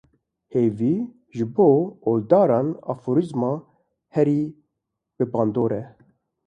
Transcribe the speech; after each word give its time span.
Hêvî, 0.55 0.95
ji 1.35 1.45
bo 1.55 1.69
oldaran 2.09 2.67
aforîzma 2.91 3.53
herî 4.15 4.41
bibandor 5.17 5.71
e. 5.81 5.81